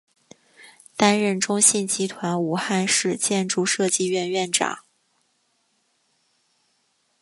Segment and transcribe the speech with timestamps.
[0.97, 4.79] 担任中信集团武汉市建筑设计院院长。